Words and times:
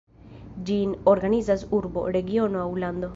Ĝin 0.69 0.95
organizas 1.11 1.65
urbo, 1.81 2.07
regiono 2.17 2.65
aŭ 2.67 2.69
lando. 2.85 3.09